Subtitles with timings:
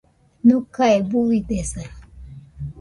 [0.45, 1.81] Nokae buidesa